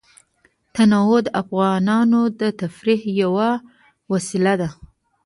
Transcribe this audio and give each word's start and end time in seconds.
تنوع 0.73 1.19
د 1.25 1.27
افغانانو 1.41 2.21
د 2.39 2.41
تفریح 2.61 3.01
یوه 3.21 3.49
وسیله 4.11 4.53
ده. 4.61 4.69